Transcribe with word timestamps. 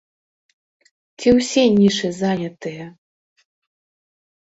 Ці 1.19 1.29
ўсе 1.39 1.63
нішы 1.79 2.07
занятыя? 2.21 2.83